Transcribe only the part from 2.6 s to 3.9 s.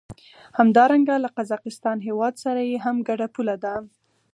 یې هم ګډه پوله ده.